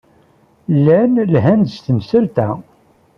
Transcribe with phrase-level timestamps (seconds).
[0.77, 2.49] Llan lhan-d s temsalt-a.